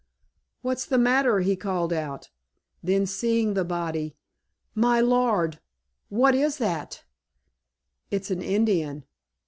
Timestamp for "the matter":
0.87-1.41